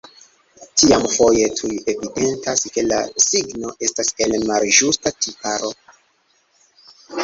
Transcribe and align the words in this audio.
Tiam 0.83 1.03
foje 1.15 1.49
tuj 1.59 1.69
evidentas, 1.93 2.65
ke 2.77 2.87
la 2.89 3.03
signo 3.29 3.77
estas 3.91 4.13
el 4.29 4.37
malĝusta 4.51 5.17
tiparo. 5.23 5.75